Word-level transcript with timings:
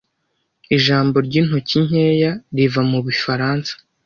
Ijambo 0.75 1.15
ryintoki 1.27 1.77
nkeya 1.87 2.31
riva 2.55 2.81
mubifaransa 2.89 3.73